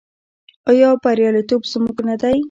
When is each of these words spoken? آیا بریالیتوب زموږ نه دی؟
آیا 0.69 0.89
بریالیتوب 1.03 1.61
زموږ 1.71 1.97
نه 2.07 2.15
دی؟ 2.21 2.37